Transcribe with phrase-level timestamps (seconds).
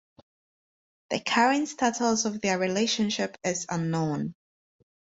[1.11, 4.33] The current status of their relationship is unknown.